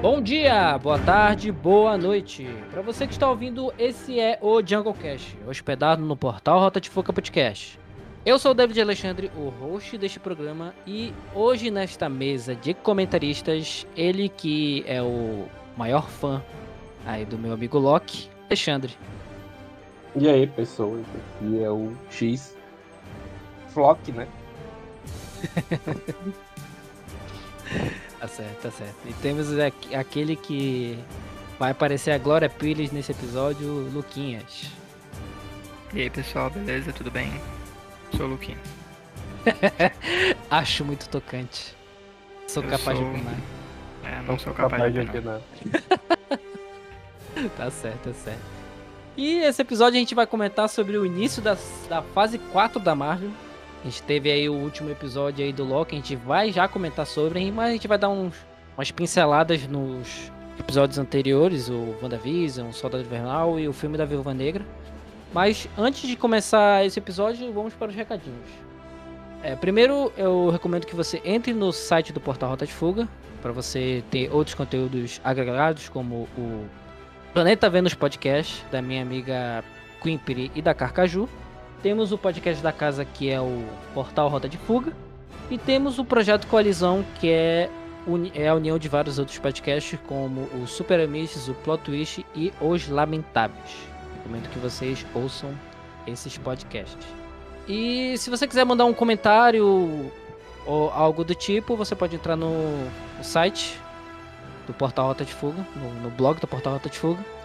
[0.00, 2.46] Bom dia, boa tarde, boa noite.
[2.70, 6.88] Para você que está ouvindo, esse é o Jungle Cash, hospedado no portal Rota de
[6.88, 7.80] Fuca Podcast.
[8.24, 13.88] Eu sou o David Alexandre, o host deste programa, e hoje nesta mesa de comentaristas,
[13.96, 16.40] ele que é o maior fã
[17.04, 18.94] aí do meu amigo Loki, Alexandre.
[20.14, 21.04] E aí, pessoas,
[21.40, 22.56] aqui é o X
[23.70, 24.28] Flock, né?
[28.20, 28.96] Tá certo, tá certo.
[29.06, 29.48] E temos
[29.94, 30.98] aquele que
[31.58, 34.70] vai aparecer a Glória Pires nesse episódio, Luquinhas.
[35.94, 36.92] E aí pessoal, beleza?
[36.92, 37.32] Tudo bem?
[38.16, 38.60] Sou o Luquinhas.
[40.50, 41.76] Acho muito tocante.
[42.46, 43.06] Sou Eu capaz sou...
[43.06, 43.34] de opinar.
[44.04, 45.40] É, não, não sou capaz, capaz de opinar.
[47.56, 48.58] tá certo, tá certo.
[49.16, 51.56] E esse episódio a gente vai comentar sobre o início da,
[51.88, 53.30] da fase 4 da Marvel,
[53.82, 57.06] a gente teve aí o último episódio aí do Loki, a gente vai já comentar
[57.06, 58.34] sobre, mas a gente vai dar uns,
[58.76, 64.34] umas pinceladas nos episódios anteriores, o WandaVision, o Soldado Invernal e o filme da Viúva
[64.34, 64.64] Negra.
[65.32, 68.48] Mas antes de começar esse episódio, vamos para os recadinhos.
[69.42, 73.08] É, primeiro, eu recomendo que você entre no site do Portal Rota de Fuga,
[73.40, 76.66] para você ter outros conteúdos agregados, como o
[77.32, 79.62] Planeta Vênus Podcast, da minha amiga
[80.02, 81.28] Quimpiri e da Carcaju.
[81.82, 84.92] Temos o podcast da casa, que é o Portal Rota de Fuga.
[85.48, 87.70] E temos o projeto Coalizão, que é,
[88.34, 92.52] é a união de vários outros podcasts, como o Super Amish, o Plot Twist e
[92.60, 93.76] Os Lamentáveis.
[94.16, 95.50] Recomendo que vocês ouçam
[96.06, 97.06] esses podcasts.
[97.68, 100.10] E se você quiser mandar um comentário
[100.66, 102.84] ou algo do tipo, você pode entrar no,
[103.16, 103.80] no site
[104.66, 107.37] do Portal Rota de Fuga, no, no blog do Portal Rota de Fuga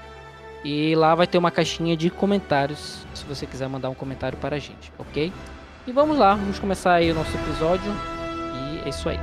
[0.63, 4.55] e lá vai ter uma caixinha de comentários, se você quiser mandar um comentário para
[4.55, 5.31] a gente, ok?
[5.85, 7.91] E vamos lá, vamos começar aí o nosso episódio.
[8.55, 9.19] E é isso aí.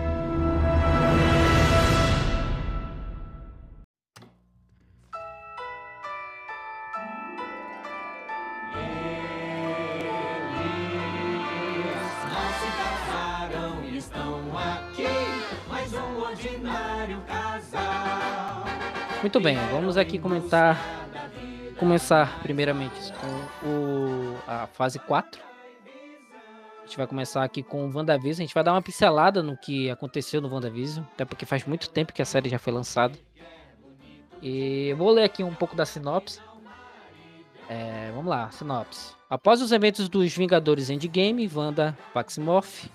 [19.23, 21.00] Muito bem, vamos aqui comentar
[21.81, 25.41] começar primeiramente com o, a fase 4.
[26.79, 28.43] A gente vai começar aqui com o WandaVision.
[28.43, 31.89] A gente vai dar uma pincelada no que aconteceu no WandaVision, até porque faz muito
[31.89, 33.19] tempo que a série já foi lançada.
[34.43, 36.39] E eu vou ler aqui um pouco da sinopse.
[37.67, 39.15] É, vamos lá, sinopse.
[39.31, 42.91] Após os eventos dos Vingadores Endgame, Wanda, Maximoff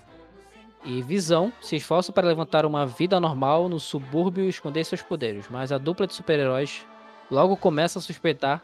[0.84, 5.48] e Visão se esforçam para levantar uma vida normal no subúrbio e esconder seus poderes,
[5.50, 6.86] mas a dupla de super-heróis
[7.30, 8.62] logo começa a suspeitar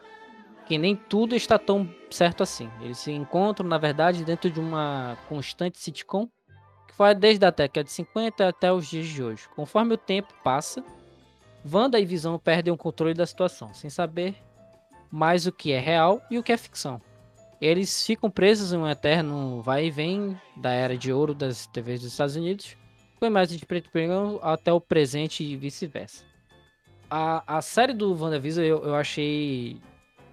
[0.66, 2.70] que nem tudo está tão certo assim.
[2.80, 6.26] Eles se encontram, na verdade, dentro de uma constante sitcom
[6.86, 9.48] que vai desde a década de 50 até os dias de hoje.
[9.54, 10.84] Conforme o tempo passa,
[11.70, 14.36] Wanda e Visão perdem o controle da situação, sem saber
[15.10, 17.00] mais o que é real e o que é ficção.
[17.60, 22.00] Eles ficam presos em um eterno vai e vem da era de ouro das TVs
[22.00, 22.76] dos Estados Unidos,
[23.20, 26.31] com imagens de preto e branco até o presente e vice-versa.
[27.14, 29.78] A, a série do WandaVision eu, eu achei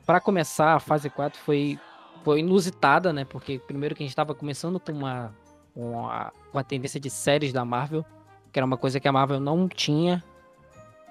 [0.06, 1.78] para começar, a fase 4 foi,
[2.24, 3.26] foi inusitada, né?
[3.26, 5.36] Porque primeiro que a gente estava começando com uma,
[5.76, 8.06] uma, uma tendência de séries da Marvel,
[8.50, 10.24] que era uma coisa que a Marvel não tinha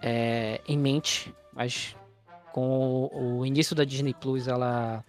[0.01, 1.95] é, em mente, mas
[2.51, 5.05] com o, o, início da Disney Plus, ela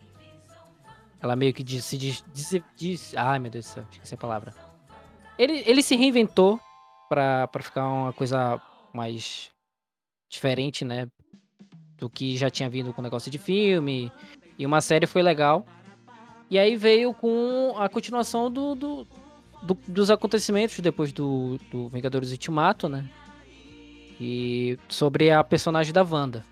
[1.21, 4.53] ela meio que se diz, diz, diz, ai meu Deus do céu, esqueci a palavra.
[5.37, 6.59] Ele, ele se reinventou
[7.07, 8.61] para ficar uma coisa
[8.93, 9.57] mais
[10.29, 11.07] diferente, né?
[11.99, 14.11] do que já tinha vindo com o negócio de filme.
[14.57, 15.65] E uma série foi legal.
[16.49, 19.07] E aí veio com a continuação do, do,
[19.61, 23.07] do dos acontecimentos depois do, do Vingadores Ultimato, né?
[24.19, 26.43] E sobre a personagem da Wanda.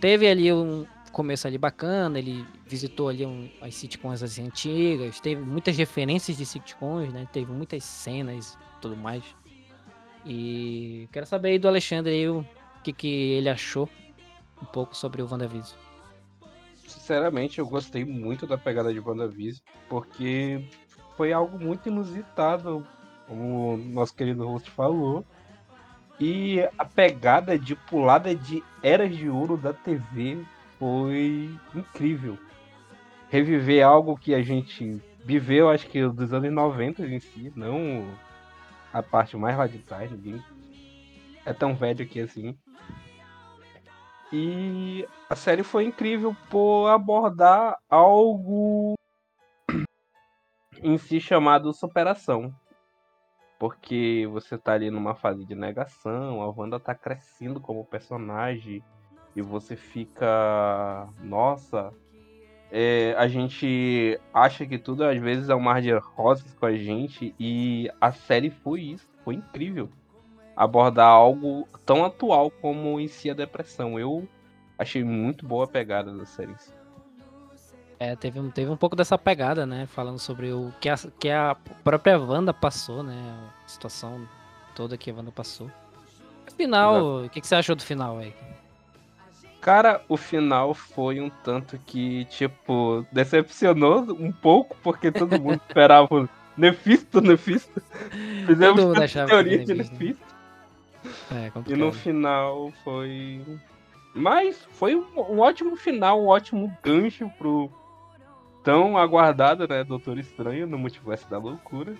[0.00, 5.42] Teve ali um começo ali bacana, ele visitou ali um, as sitcoms assim, antigas, teve
[5.42, 7.28] muitas referências de sitcoms, né?
[7.30, 9.22] Teve muitas cenas tudo mais.
[10.24, 12.26] E quero saber aí do Alexandre aí
[12.82, 13.88] que, que ele achou
[14.60, 15.78] um pouco sobre o WandaVision.
[16.86, 20.64] Sinceramente, eu gostei muito da pegada de WandaVision, porque
[21.16, 22.86] foi algo muito inusitado,
[23.26, 25.24] como o nosso querido host falou.
[26.20, 30.44] E a pegada de pulada de eras de ouro da TV
[30.78, 32.38] foi incrível.
[33.28, 38.06] Reviver algo que a gente viveu, acho que dos anos 90 em si, não
[38.92, 40.42] a parte mais trás, ninguém
[41.44, 42.56] é tão velho aqui assim.
[44.32, 48.94] E a série foi incrível por abordar algo
[50.82, 52.54] em si chamado superação.
[53.58, 58.82] porque você tá ali numa fase de negação, a Wanda tá crescendo como personagem
[59.36, 61.92] e você fica, nossa,
[62.70, 66.74] é, a gente acha que tudo às vezes é um mar de rosas com a
[66.74, 69.90] gente e a série foi isso, foi incrível
[70.56, 73.98] abordar algo tão atual como em si a depressão.
[73.98, 74.28] Eu
[74.78, 76.54] achei muito boa a pegada da série.
[77.98, 79.86] É, teve, um, teve um pouco dessa pegada, né?
[79.86, 83.14] Falando sobre o que a, que a própria Wanda passou, né?
[83.64, 84.26] A situação
[84.74, 85.70] toda que a Wanda passou.
[86.56, 88.34] Final, o que, que você achou do final aí?
[89.60, 96.28] Cara, o final foi um tanto que, tipo, decepcionou um pouco, porque todo mundo esperava
[96.56, 97.80] Nefisto, Nefisto.
[98.46, 100.31] Fizemos teoria de Nefisto.
[101.32, 103.40] É, e no final foi.
[104.14, 107.70] Mas foi um, ótimo final, um ótimo gancho pro
[108.62, 111.94] tão aguardado, né, Doutor Estranho no Multiverso da Loucura.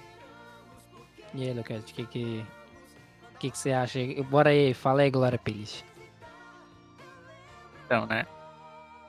[1.34, 2.46] E aí, Lucas, o que que,
[3.38, 3.98] que que você acha?
[4.28, 5.82] Bora aí, fala aí, Glória Pires.
[7.86, 8.26] Então, né?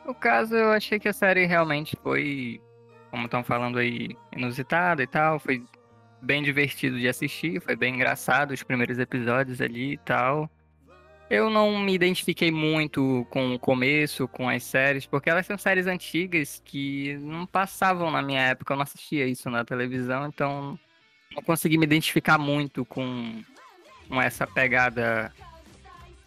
[0.06, 2.62] No caso, eu achei que a série realmente foi,
[3.12, 5.40] como estão falando aí, inusitada e tal.
[5.40, 5.64] Foi
[6.24, 10.50] bem divertido de assistir, foi bem engraçado os primeiros episódios ali e tal.
[11.30, 15.88] Eu não me identifiquei muito com o começo, com as séries, porque elas são séries
[15.88, 20.80] antigas que não passavam na minha época, eu não assistia isso na televisão, então
[21.36, 23.42] não consegui me identificar muito com,
[24.08, 25.34] com essa pegada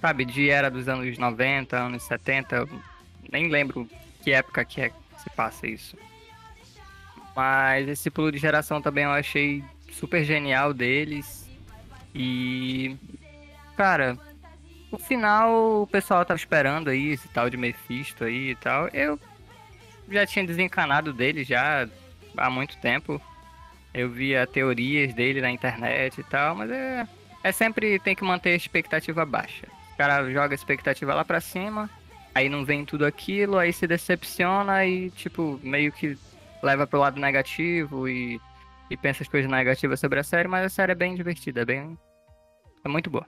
[0.00, 2.68] sabe, de era dos anos 90, anos 70,
[3.32, 3.88] nem lembro
[4.22, 5.96] que época que é que se passa isso.
[7.34, 9.62] Mas esse pulo de geração também eu achei
[9.96, 11.48] super genial deles.
[12.14, 12.96] E
[13.76, 14.16] cara,
[14.90, 18.88] o final o pessoal tava esperando aí, esse tal de Mephisto aí e tal.
[18.88, 19.18] Eu
[20.08, 21.88] já tinha desencanado dele já
[22.36, 23.20] há muito tempo.
[23.92, 27.08] Eu via teorias dele na internet e tal, mas é,
[27.42, 29.66] é sempre tem que manter a expectativa baixa.
[29.94, 31.88] O cara joga a expectativa lá pra cima,
[32.34, 36.18] aí não vem tudo aquilo, aí se decepciona e, tipo, meio que
[36.62, 38.38] leva pro lado negativo e,
[38.90, 41.64] e pensa as coisas negativas sobre a série, mas a série é bem divertida, é
[41.64, 41.98] bem.
[42.84, 43.26] É muito boa.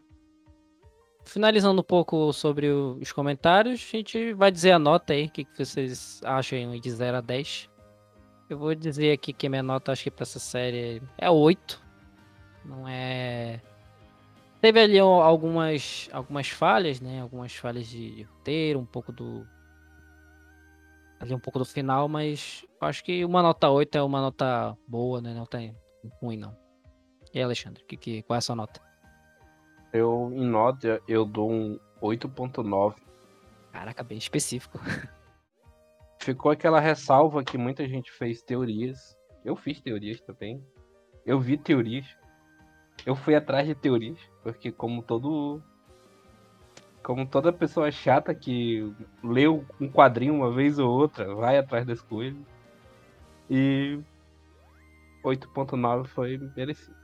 [1.24, 5.44] Finalizando um pouco sobre os comentários, a gente vai dizer a nota aí, o que,
[5.44, 7.68] que vocês acham de 0 a 10.
[8.48, 11.82] Eu vou dizer aqui que a minha nota, acho que pra essa série é 8.
[12.64, 13.60] Não é
[14.60, 17.20] Teve ali algumas, algumas falhas, né?
[17.20, 19.46] Algumas falhas de roteiro, um pouco do.
[21.20, 25.20] Ali um pouco do final, mas acho que uma nota 8 é uma nota boa,
[25.20, 25.34] né?
[25.34, 25.76] Não tem
[26.22, 26.56] ruim, não.
[27.32, 28.80] E aí, Alexandre, que, que, qual é a sua nota?
[29.92, 32.96] Eu, em nota, eu dou um 8.9.
[33.72, 34.78] Caraca, bem específico.
[36.20, 39.16] Ficou aquela ressalva que muita gente fez teorias.
[39.44, 40.62] Eu fiz teorias também.
[41.24, 42.06] Eu vi teorias.
[43.06, 44.18] Eu fui atrás de teorias.
[44.42, 45.62] Porque como todo.
[47.08, 48.94] Como toda pessoa chata que
[49.24, 52.38] leu um quadrinho uma vez ou outra, vai atrás das coisas.
[53.48, 53.98] E
[55.24, 56.94] 8.9 foi merecido.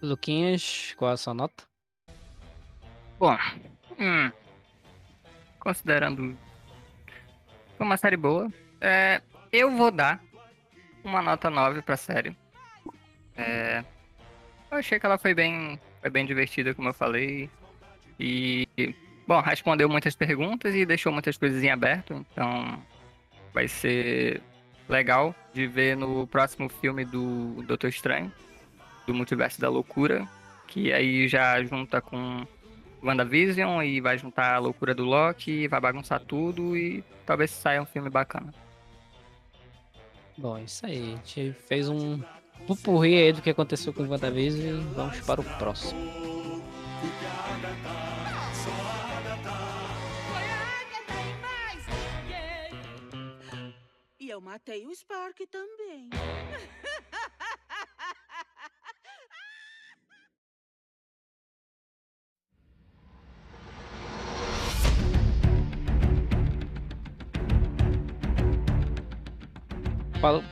[0.00, 1.64] Luquinhas, qual a sua nota?
[3.18, 3.36] Bom,
[4.00, 4.32] hum,
[5.60, 6.34] considerando
[7.76, 8.50] foi uma série boa,
[8.80, 9.20] é,
[9.52, 10.18] eu vou dar
[11.04, 12.34] uma nota 9 pra série.
[13.36, 13.84] É,
[14.70, 17.50] eu achei que ela foi bem foi bem divertida, como eu falei.
[18.18, 18.68] E,
[19.26, 22.24] bom, respondeu muitas perguntas e deixou muitas coisas em aberto.
[22.32, 22.82] Então,
[23.52, 24.42] vai ser
[24.88, 28.32] legal de ver no próximo filme do Doutor Estranho,
[29.06, 30.28] do Multiverso da Loucura,
[30.66, 32.46] que aí já junta com
[33.02, 37.86] WandaVision e vai juntar a loucura do Loki, vai bagunçar tudo e talvez saia um
[37.86, 38.52] filme bacana.
[40.36, 41.12] Bom, isso aí.
[41.12, 42.20] A gente fez um
[42.66, 46.00] pupurri aí do que aconteceu com o WandaVision e vamos para o próximo.
[54.54, 56.10] Matei o Spark também.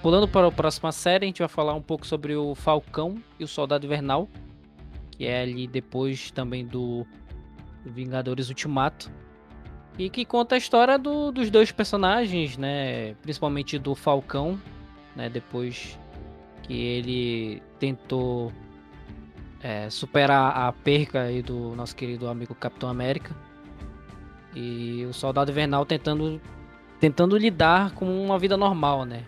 [0.02, 3.44] Pulando para a próxima série, a gente vai falar um pouco sobre o Falcão e
[3.44, 4.28] o Soldado Invernal,
[5.12, 7.06] que é ali depois também do
[7.87, 9.12] Vingadores Ultimato,
[9.99, 13.15] e que conta a história do, dos dois personagens, né?
[13.23, 14.61] Principalmente do Falcão,
[15.15, 15.29] né?
[15.29, 15.99] Depois
[16.63, 18.53] que ele tentou
[19.61, 23.35] é, superar a perca aí do nosso querido amigo Capitão América
[24.55, 26.41] e o Soldado Invernal tentando
[27.01, 29.25] tentando lidar com uma vida normal, né?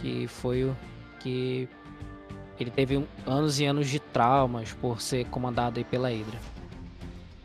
[0.00, 0.76] que foi o
[1.20, 1.68] que
[2.58, 6.38] ele teve anos e anos de traumas por ser comandado aí pela Hydra.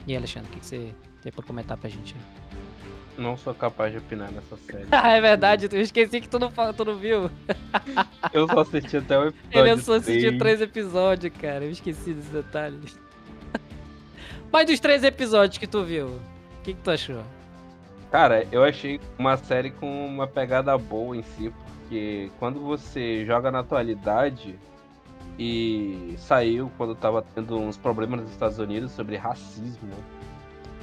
[0.07, 2.15] E Alexandre, o que você tem pra comentar pra gente?
[3.17, 4.87] Não sou capaz de opinar nessa série.
[4.91, 7.29] Ah, é verdade, eu esqueci que tu não, tu não viu.
[8.33, 10.39] Eu só assisti até o episódio Ele só assistiu três.
[10.39, 11.63] três episódios, cara.
[11.65, 12.79] Eu esqueci desse detalhe.
[14.51, 16.19] Mas dos três episódios que tu viu, o
[16.63, 17.23] que, que tu achou?
[18.11, 23.51] Cara, eu achei uma série com uma pegada boa em si, porque quando você joga
[23.51, 24.55] na atualidade
[25.39, 29.89] e saiu quando tava tendo uns problemas nos Estados Unidos sobre racismo,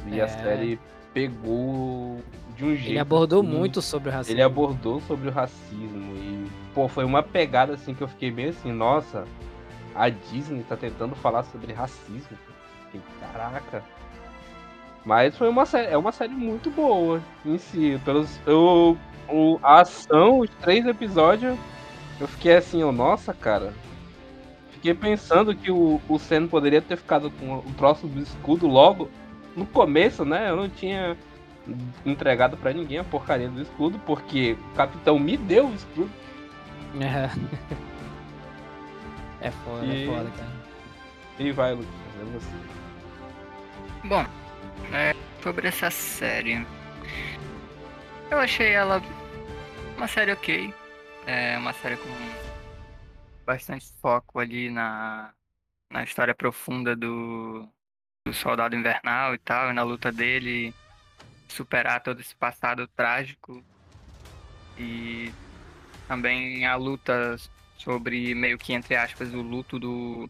[0.07, 0.25] e É.
[0.25, 0.79] a série
[1.13, 2.21] pegou
[2.57, 2.91] de um jeito.
[2.91, 4.35] Ele abordou assim, muito sobre o racismo.
[4.35, 8.49] Ele abordou sobre o racismo e, pô, foi uma pegada assim que eu fiquei bem
[8.49, 9.25] assim, nossa,
[9.95, 12.37] a Disney tá tentando falar sobre racismo.
[12.87, 13.83] Fiquei, Caraca.
[15.05, 18.01] Mas foi uma série, é uma série muito boa em si.
[18.05, 18.97] Pelos, eu,
[19.29, 21.59] o, a ação, os três episódios,
[22.21, 23.73] eu fiquei assim, ó, nossa, cara.
[24.73, 29.11] Fiquei pensando que o, o Sen poderia ter ficado com o troço do escudo logo
[29.57, 30.51] no começo, né?
[30.51, 31.17] Eu não tinha
[32.05, 36.11] entregado pra ninguém a porcaria do escudo, porque o capitão me deu o escudo.
[37.01, 37.31] É.
[39.43, 40.51] É foda, é E- foda, cara.
[41.39, 41.89] E vai, Lucas,
[42.21, 44.07] é você.
[44.07, 44.23] Bom,
[44.93, 46.67] é, sobre essa série.
[48.31, 49.01] Eu achei ela
[49.97, 50.75] uma série ok.
[51.27, 52.09] É uma série com
[53.47, 55.33] bastante foco ali na,
[55.91, 57.67] na história profunda do,
[58.25, 60.75] do soldado invernal e tal, e na luta dele
[61.49, 63.63] superar todo esse passado trágico.
[64.79, 65.33] E
[66.09, 67.37] também a luta
[67.77, 70.29] sobre meio que, entre aspas, o luto do,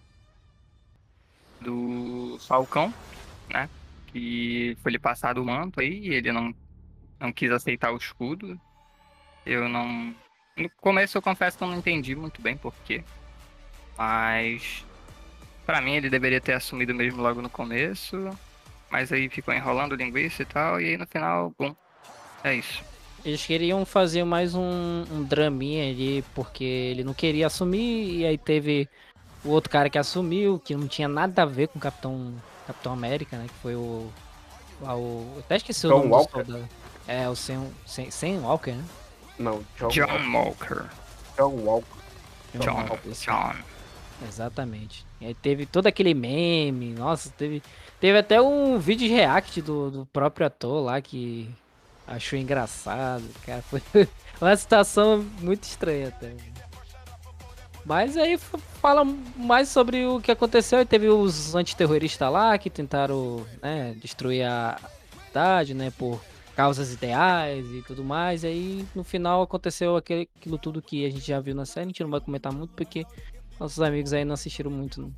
[1.60, 2.92] do Falcão
[3.50, 3.68] né?
[4.06, 6.54] Que foi lhe passado o manto aí e ele não,
[7.18, 8.58] não quis aceitar o escudo.
[9.44, 10.14] Eu não.
[10.56, 13.04] No começo eu confesso que eu não entendi muito bem porquê.
[13.96, 14.84] Mas.
[15.70, 18.36] Pra mim ele deveria ter assumido mesmo logo no começo.
[18.90, 20.80] Mas aí ficou enrolando linguiça e tal.
[20.80, 21.76] E aí no final, bom.
[22.42, 22.82] É isso.
[23.24, 28.36] Eles queriam fazer mais um, um draminha ali, porque ele não queria assumir, e aí
[28.36, 28.88] teve
[29.44, 32.34] o outro cara que assumiu, que não tinha nada a ver com o Capitão,
[32.66, 33.46] Capitão América, né?
[33.46, 34.10] Que foi o.
[34.80, 36.44] lá o eu até esqueci o John nome do Walker?
[36.44, 36.68] soldado.
[37.06, 38.84] É, o Sam, Sam, Sam Walker, né?
[39.38, 40.74] Não, John, John Walker.
[40.74, 40.88] Walker.
[41.36, 41.86] John Walker.
[42.58, 42.88] John.
[42.88, 43.10] Walker.
[43.12, 43.54] John.
[44.26, 45.09] Exatamente.
[45.20, 47.62] Aí teve todo aquele meme, nossa, teve,
[48.00, 51.48] teve até um vídeo de react do, do próprio ator lá que
[52.06, 53.62] achou engraçado, cara.
[53.62, 53.82] Foi
[54.40, 56.34] uma situação muito estranha até.
[57.84, 59.04] Mas aí fala
[59.36, 60.84] mais sobre o que aconteceu.
[60.84, 64.78] Teve os antiterroristas lá que tentaram né, destruir a
[65.26, 66.20] cidade, né, por
[66.54, 68.44] causas ideais e tudo mais.
[68.44, 71.86] E aí no final aconteceu aquilo tudo que a gente já viu na série.
[71.86, 73.06] A gente não vai comentar muito porque
[73.60, 75.12] nossos amigos aí não assistiram muito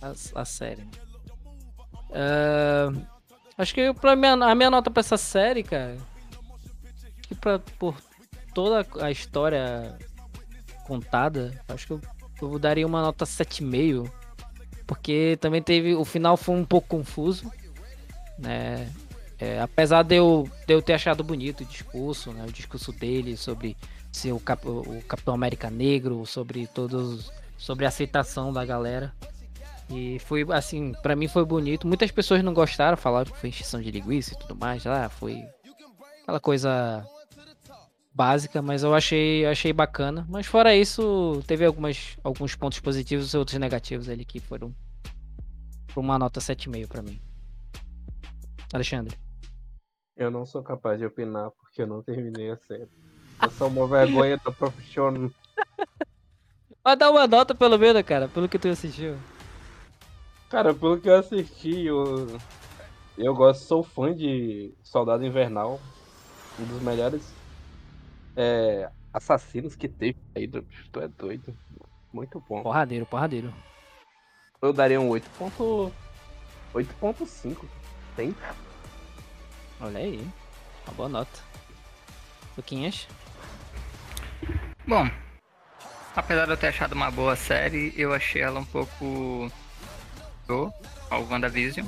[0.00, 0.88] a, a série.
[2.12, 2.90] Ah,
[3.58, 5.96] acho que pra minha, a minha nota pra essa série, cara,
[7.22, 7.94] que pra, por
[8.54, 9.96] toda a história
[10.86, 12.00] contada, acho que eu,
[12.40, 14.10] eu daria uma nota 7,5.
[14.86, 15.94] Porque também teve.
[15.94, 17.52] O final foi um pouco confuso.
[18.38, 18.90] Né?
[19.38, 22.44] É, apesar de eu, de eu ter achado bonito o discurso, né?
[22.48, 23.76] O discurso dele sobre
[24.10, 27.30] ser o, Cap- o Capitão América Negro, sobre todos.
[27.58, 29.12] Sobre a aceitação da galera.
[29.90, 31.86] E foi assim, pra mim foi bonito.
[31.86, 34.86] Muitas pessoas não gostaram, falaram que foi encheção de linguiça e tudo mais.
[34.86, 35.44] Ah, foi
[36.22, 37.04] aquela coisa
[38.14, 40.26] básica, mas eu achei, achei bacana.
[40.28, 44.74] Mas fora isso, teve algumas, alguns pontos positivos e outros negativos ali que foram
[45.96, 47.20] uma nota 7,5 pra mim.
[48.72, 49.16] Alexandre.
[50.16, 52.88] Eu não sou capaz de opinar porque eu não terminei a série.
[53.40, 55.30] Eu sou uma vergonha da profissional.
[56.88, 59.14] Vai dar uma nota pelo menos, cara, pelo que tu assistiu.
[60.48, 62.38] Cara, pelo que eu assisti, eu,
[63.18, 65.78] eu gosto, sou fã de Soldado Invernal.
[66.58, 67.30] Um dos melhores
[68.34, 70.48] é, assassinos que teve aí.
[70.48, 71.54] Tu é doido.
[72.10, 72.62] Muito bom.
[72.62, 73.52] Porradeiro, porradeiro.
[74.62, 75.92] Eu daria um 8.5.
[76.74, 77.66] 8.5.
[78.16, 78.34] Tem?
[79.78, 80.26] Olha aí.
[80.86, 81.38] Uma boa nota.
[82.56, 83.06] Luquinhas?
[84.86, 85.06] Bom,
[86.14, 89.50] apesar de eu ter achado uma boa série, eu achei ela um pouco
[90.46, 90.72] do
[91.10, 91.86] ao WandaVision.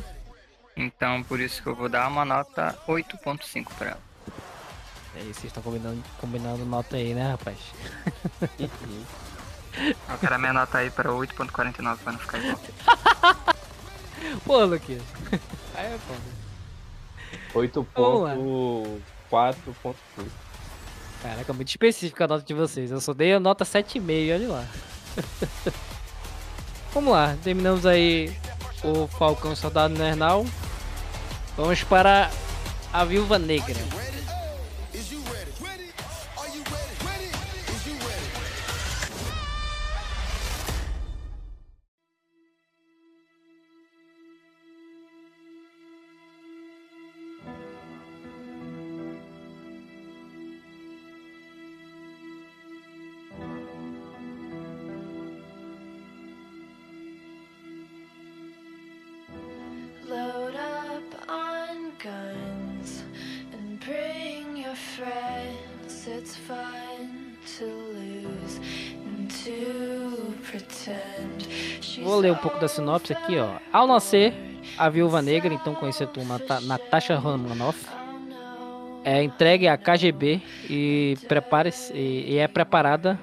[0.77, 4.01] Então por isso que eu vou dar uma nota 8.5 pra ela.
[5.17, 7.59] É isso, vocês estão combinando, combinando nota aí, né, rapaz?
[10.09, 12.61] Eu quero a minha nota aí para 8.49 pra não ficar igual.
[14.45, 15.03] Pô, Luquinhas.
[15.75, 16.21] Aí é foda.
[17.95, 18.35] Vamos lá.
[19.31, 19.95] 8.4.5.
[21.23, 22.91] Caraca, muito específica a nota de vocês.
[22.91, 24.65] Eu só dei a nota 7,5, olha lá.
[26.95, 28.35] vamos lá, terminamos aí
[28.83, 30.47] o Falcão Soldado Invernal.
[31.57, 32.31] Vamos para
[32.93, 33.77] a Viúva Negra.
[72.41, 73.57] Pouco da sinopse aqui, ó.
[73.73, 74.33] Ao nascer,
[74.77, 77.87] a Viúva Negra, então conhecida como Nata- Natasha Romanoff,
[79.05, 83.19] é entregue à KGB e, prepare e, e é preparada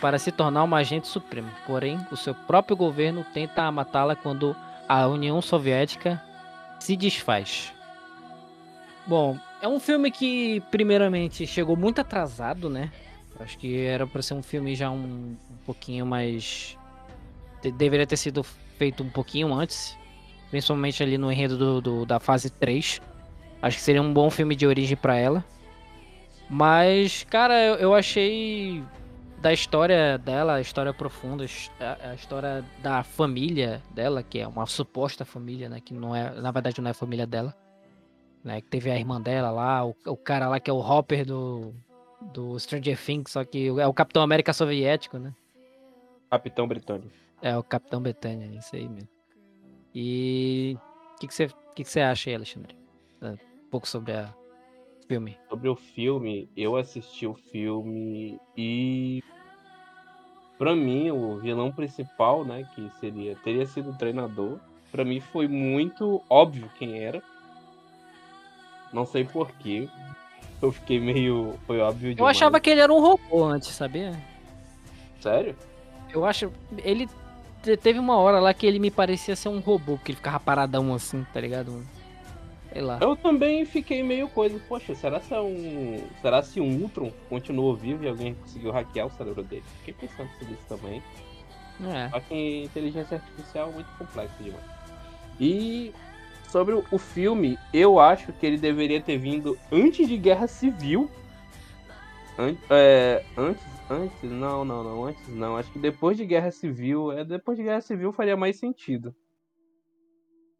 [0.00, 1.50] para se tornar uma agente suprema.
[1.66, 4.54] Porém, o seu próprio governo tenta matá-la quando
[4.88, 6.22] a União Soviética
[6.78, 7.72] se desfaz.
[9.06, 12.90] Bom, é um filme que, primeiramente, chegou muito atrasado, né?
[13.40, 16.76] Acho que era para ser um filme já um, um pouquinho mais.
[17.64, 19.96] De- deveria ter sido feito um pouquinho antes,
[20.50, 23.00] principalmente ali no enredo do, do- da fase 3.
[23.62, 25.44] Acho que seria um bom filme de origem para ela.
[26.48, 28.82] Mas, cara, eu, eu achei
[29.40, 31.44] da história dela, a história profunda,
[31.80, 35.80] a, a história da família dela, que é uma suposta família, né?
[35.80, 37.54] Que não é, na verdade não é família dela.
[38.42, 41.24] Né, que teve a irmã dela lá, o, o cara lá que é o Hopper
[41.24, 41.72] do,
[42.20, 45.32] do Stranger Things, só que é o Capitão América soviético, né?
[46.30, 47.08] Capitão Britânico.
[47.44, 49.06] É o Capitão Betânia, isso aí mesmo.
[49.94, 50.78] E
[51.12, 52.74] o que, que, você, que, que você acha aí, Alexandre?
[53.20, 53.36] Um
[53.70, 54.34] pouco sobre a
[55.06, 55.36] filme.
[55.50, 59.22] Sobre o filme, eu assisti o filme e
[60.56, 64.58] pra mim o vilão principal, né, que seria teria sido o treinador,
[64.90, 67.22] pra mim foi muito óbvio quem era.
[68.90, 69.86] Não sei porquê.
[70.62, 71.58] Eu fiquei meio.
[71.66, 72.36] Foi óbvio Eu demais.
[72.38, 74.18] achava que ele era um robô antes, sabia?
[75.20, 75.54] Sério?
[76.10, 76.50] Eu acho.
[76.78, 77.06] Ele
[77.76, 80.94] teve uma hora lá que ele me parecia ser um robô, porque ele ficava paradão
[80.94, 81.84] assim, tá ligado?
[82.72, 82.98] Sei lá.
[83.00, 84.58] Eu também fiquei meio coisa.
[84.68, 86.02] Poxa, será se é um.
[86.20, 89.62] Será se um Ultron continuou vivo e alguém conseguiu hackear o cérebro dele?
[89.78, 91.02] Fiquei pensando sobre isso também.
[91.92, 92.08] É.
[92.10, 94.64] Só que inteligência artificial é muito complexa demais.
[95.40, 95.92] E
[96.48, 101.08] sobre o- o filme, eu acho que ele deveria ter vindo antes de Guerra Civil.
[102.38, 105.56] An- é, antes, antes, não, não, não, antes não.
[105.56, 109.14] Acho que depois de Guerra Civil, é depois de Guerra Civil faria mais sentido.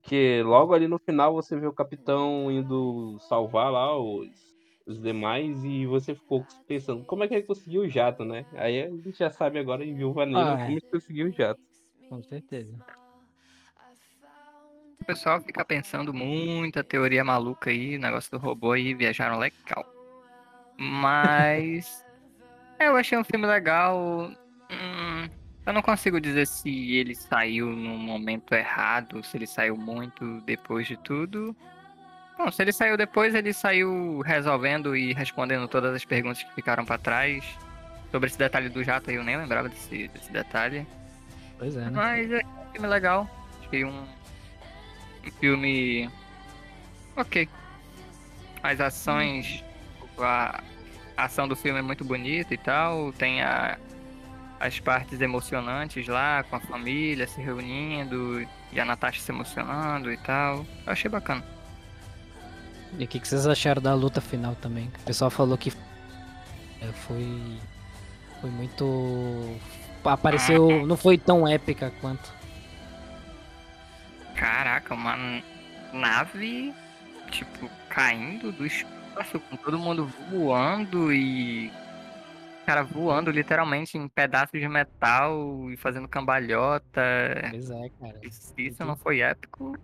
[0.02, 4.28] Que logo ali no final você vê o capitão indo salvar lá os,
[4.86, 8.44] os demais e você ficou pensando, como é que ele conseguiu o jato, né?
[8.52, 10.64] Aí a gente já sabe agora em Viúva Negra Ah, é.
[10.66, 11.60] como ele conseguiu o jato.
[12.08, 12.72] Com certeza.
[15.00, 19.93] O pessoal fica pensando muita teoria maluca aí, negócio do robô aí, viajaram legal.
[20.76, 22.04] Mas.
[22.78, 24.30] eu achei um filme legal.
[24.70, 25.28] Hum,
[25.66, 30.86] eu não consigo dizer se ele saiu no momento errado, se ele saiu muito depois
[30.86, 31.56] de tudo.
[32.36, 36.84] Bom, se ele saiu depois, ele saiu resolvendo e respondendo todas as perguntas que ficaram
[36.84, 37.44] pra trás.
[38.10, 40.86] Sobre esse detalhe do jato eu nem lembrava desse, desse detalhe.
[41.58, 41.90] Pois é, né?
[41.92, 43.28] Mas é um filme legal.
[43.64, 44.02] Achei um,
[45.26, 46.10] um filme.
[47.16, 47.48] Ok.
[48.62, 49.64] As ações.
[49.70, 49.73] A,
[50.18, 50.62] a
[51.16, 53.12] ação do filme é muito bonita e tal.
[53.12, 53.78] Tem a,
[54.60, 58.46] as partes emocionantes lá, com a família se reunindo.
[58.72, 60.66] E a Natasha se emocionando e tal.
[60.86, 61.44] Eu achei bacana.
[62.98, 64.90] E o que, que vocês acharam da luta final também?
[65.02, 65.72] O pessoal falou que
[66.80, 67.58] é, foi.
[68.40, 69.58] Foi muito.
[70.04, 70.86] Apareceu.
[70.86, 72.32] Não foi tão épica quanto.
[74.34, 75.16] Caraca, uma
[75.92, 76.74] nave,
[77.30, 78.93] tipo, caindo do espaço,
[79.50, 81.70] com todo mundo voando e.
[82.66, 87.02] Cara, voando literalmente em pedaços de metal e fazendo cambalhota.
[87.50, 88.18] Pois é, cara.
[88.30, 89.76] Se isso não foi épico,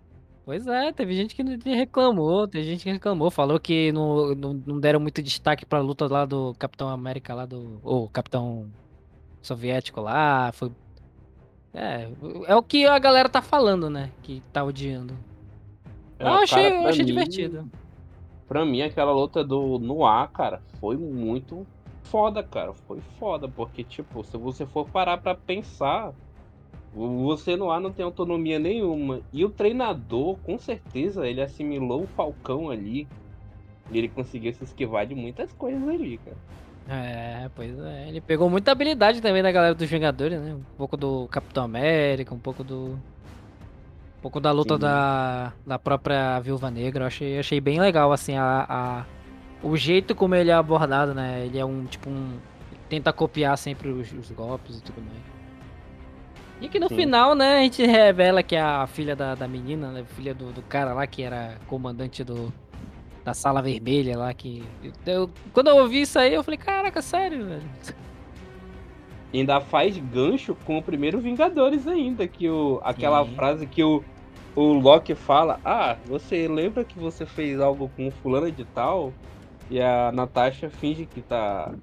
[0.43, 4.79] Pois é, teve gente que reclamou, teve gente que reclamou, falou que não, não, não
[4.79, 7.79] deram muito destaque pra luta lá do Capitão América lá do.
[7.83, 8.67] Ou Capitão
[9.43, 10.71] Soviético lá, foi.
[11.73, 12.09] É,
[12.47, 14.09] é o que a galera tá falando, né?
[14.23, 15.13] Que tá odiando.
[16.19, 17.71] Eu Ah, achei, cara, eu achei mim- divertido.
[18.51, 21.65] Pra mim, aquela luta do no ar, cara, foi muito
[22.03, 22.73] foda, cara.
[22.85, 26.11] Foi foda, porque, tipo, se você for parar pra pensar,
[26.93, 29.21] você no ar não tem autonomia nenhuma.
[29.31, 33.07] E o treinador, com certeza, ele assimilou o Falcão ali.
[33.89, 36.37] E ele conseguiu se esquivar de muitas coisas ali, cara.
[36.89, 38.09] É, pois é.
[38.09, 40.55] Ele pegou muita habilidade também da galera dos Vingadores, né?
[40.55, 42.99] Um pouco do Capitão América, um pouco do.
[44.21, 44.81] Um pouco da luta Sim.
[44.81, 47.05] da, da própria Viúva Negra.
[47.05, 49.05] Eu achei, achei bem legal, assim, a, a-
[49.63, 51.43] o jeito como ele é abordado, né?
[51.43, 52.37] Ele é um, tipo, um.
[52.87, 55.17] Tenta copiar sempre os, os golpes e tudo mais.
[56.61, 56.97] E que no Sim.
[56.97, 60.03] final, né, a gente revela que é a filha da, da menina, né?
[60.15, 62.53] Filha do, do cara lá que era comandante do,
[63.25, 64.63] da sala vermelha lá que.
[65.03, 67.63] Eu, quando eu ouvi isso aí, eu falei, caraca, sério, velho.
[69.33, 73.33] Ainda faz gancho com o primeiro Vingadores ainda, que o, aquela Sim.
[73.35, 74.03] frase que o,
[74.55, 79.13] o Loki fala, ah, você lembra que você fez algo com fulana de tal?
[79.69, 81.73] E a Natasha finge que tá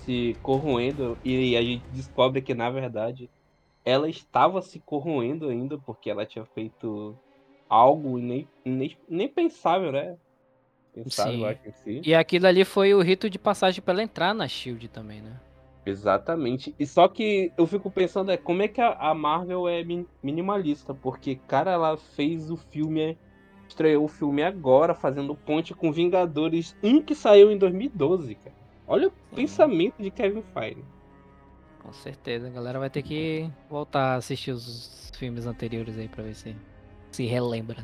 [0.00, 3.28] se corroendo e a gente descobre que na verdade
[3.84, 7.14] ela estava se corroendo ainda porque ela tinha feito
[7.68, 10.16] algo nem, nem, nem pensável, né?
[10.94, 11.44] Pensável, Sim.
[11.44, 12.00] acho em si.
[12.08, 15.38] E aquilo ali foi o rito de passagem pra ela entrar na Shield também, né?
[15.86, 16.74] Exatamente.
[16.78, 20.92] E só que eu fico pensando é como é que a, Marvel é min- minimalista,
[20.94, 23.16] porque cara, ela fez o filme,
[23.68, 28.56] estreou o filme agora, fazendo ponte com Vingadores 1 que saiu em 2012, cara.
[28.86, 30.84] Olha o pensamento de Kevin Feige.
[31.82, 36.22] Com certeza, a galera vai ter que voltar a assistir os filmes anteriores aí pra
[36.22, 36.54] ver se
[37.10, 37.82] se relembra.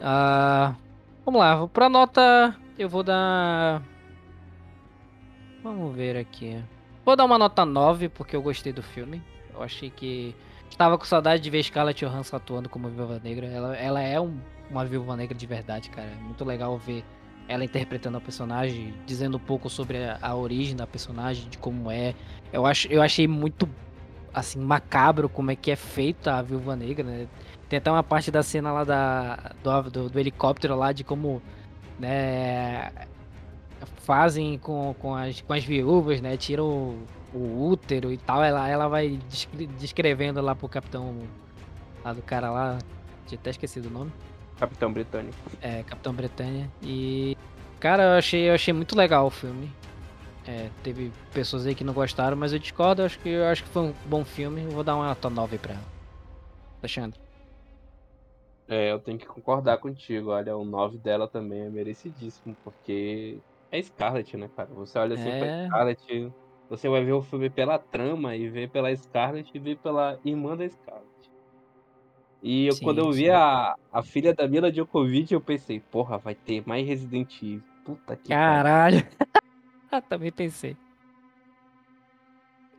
[0.00, 0.76] Ah,
[1.24, 3.82] vamos lá, pra nota eu vou dar.
[5.62, 6.62] Vamos ver aqui.
[7.04, 9.22] Vou dar uma nota 9 porque eu gostei do filme.
[9.52, 10.34] Eu achei que.
[10.70, 13.46] Estava com saudade de ver Scarlett Johansson atuando como Viúva Negra.
[13.46, 14.38] Ela, ela é um-
[14.70, 16.06] uma Viúva Negra de verdade, cara.
[16.08, 17.02] É muito legal ver
[17.48, 21.90] ela interpretando a personagem, dizendo um pouco sobre a, a origem da personagem, de como
[21.90, 22.14] é.
[22.52, 23.66] Eu, acho, eu achei muito,
[24.34, 27.26] assim, macabro como é que é feita a Viúva Negra, né?
[27.68, 31.40] Tem até uma parte da cena lá da, do, do, do helicóptero lá, de como,
[31.98, 32.90] né,
[33.86, 36.36] fazem com, com, as, com as viúvas, né?
[36.36, 37.06] Tiram o,
[37.38, 38.42] o útero e tal.
[38.42, 41.16] Ela, ela vai descre- descrevendo lá pro capitão,
[42.04, 42.78] lá do cara lá,
[43.26, 44.12] tinha até esquecido o nome.
[44.58, 45.36] Capitão Britânico.
[45.60, 46.70] É, Capitão Bretanha.
[46.82, 47.36] E,
[47.78, 49.70] cara, eu achei, eu achei muito legal o filme.
[50.46, 53.02] É, teve pessoas aí que não gostaram, mas eu discordo.
[53.02, 54.62] Eu acho que, eu acho que foi um bom filme.
[54.62, 55.84] Eu vou dar uma nota 9 pra ela.
[56.80, 57.20] Alexandre.
[58.66, 60.30] É, eu tenho que concordar contigo.
[60.30, 63.38] Olha, o 9 dela também é merecidíssimo, porque
[63.70, 64.68] é Scarlett, né, cara?
[64.74, 65.38] Você olha assim É.
[65.38, 66.32] pra Scarlett,
[66.68, 70.56] você vai ver o filme pela trama e vê pela Scarlett e vê pela irmã
[70.56, 71.08] da Scarlett.
[72.42, 73.30] E eu, Sim, quando eu vi sim.
[73.30, 77.62] a, a filha da Mila Djokovic, eu pensei, porra, vai ter mais Resident Evil.
[77.84, 78.28] Puta que pariu.
[78.28, 78.98] Caralho.
[80.08, 80.76] Também pensei.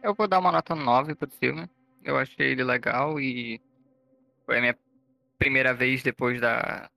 [0.02, 1.70] Eu vou dar uma nota 9 pro filme.
[2.04, 3.60] Eu achei ele legal e
[4.46, 4.78] foi a minha
[5.38, 6.90] primeira vez depois da.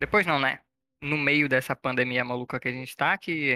[0.00, 0.58] Depois não, né?
[1.02, 3.54] No meio dessa pandemia maluca que a gente tá, que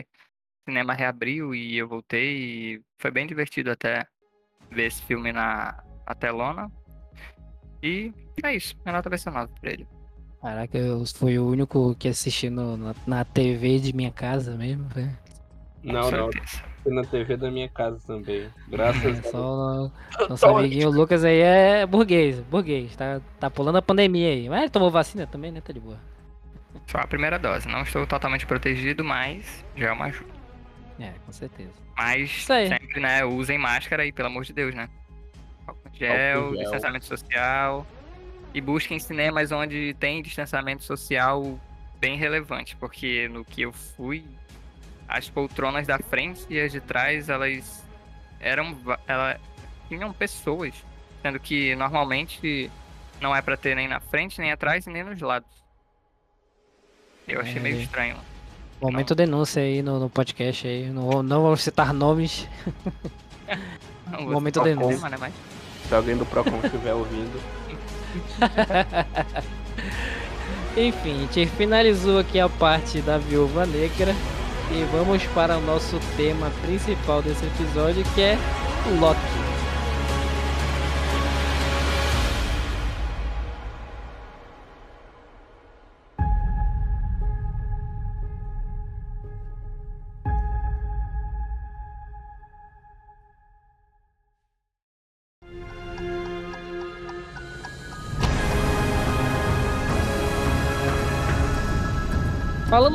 [0.66, 2.36] o cinema reabriu e eu voltei
[2.76, 4.06] e foi bem divertido até
[4.70, 6.72] ver esse filme na, na telona.
[7.82, 8.74] E é isso.
[8.82, 9.86] Minha nota vai ser 9 pra ele.
[10.40, 14.88] Caraca, eu fui o único que assisti no- na, na TV de minha casa mesmo.
[14.88, 15.16] velho.
[15.82, 16.30] Não, não,
[16.86, 18.48] na TV da minha casa também.
[18.68, 19.26] Graças a É, Deus.
[19.30, 19.90] só
[20.30, 22.96] nosso amiguinho Lucas aí é burguês, burguês.
[22.96, 24.48] Tá, tá pulando a pandemia aí.
[24.48, 25.60] Mas ele tomou vacina também, né?
[25.60, 25.98] Tá de boa.
[26.86, 27.68] Só a primeira dose.
[27.68, 30.32] Não estou totalmente protegido, mas já é uma ajuda.
[30.98, 31.72] É, com certeza.
[31.96, 33.24] Mas sempre, né?
[33.24, 34.88] Usem máscara aí, pelo amor de Deus, né?
[35.66, 36.62] Álcool gel, gel.
[36.62, 37.86] distanciamento social.
[38.52, 41.58] E busquem cinemas onde tem distanciamento social
[41.98, 44.24] bem relevante, porque no que eu fui,
[45.08, 47.84] as poltronas da frente e as de trás, elas
[48.40, 48.78] eram.
[49.06, 49.40] Ela,
[49.88, 50.74] tinham pessoas.
[51.22, 52.70] Sendo que normalmente
[53.20, 55.63] não é pra ter nem na frente, nem atrás e nem nos lados.
[57.26, 57.82] Eu achei meio É.
[57.82, 58.16] estranho.
[58.80, 60.90] Momento denúncia aí no, no podcast aí.
[60.90, 62.46] Não, vou- não vou citar nomes.
[64.10, 65.08] Não Momento denúncia.
[65.08, 65.32] né, mas...
[65.88, 67.40] Se alguém do Procon estiver ouvindo.
[70.76, 74.14] Enfim, a gente finalizou aqui a parte da Viúva Negra.
[74.70, 78.38] E vamos para o nosso tema principal desse episódio, que é
[78.90, 79.20] o Loki.